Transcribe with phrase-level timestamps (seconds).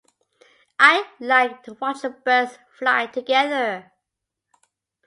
[0.79, 3.91] I like to watch the birds fly together.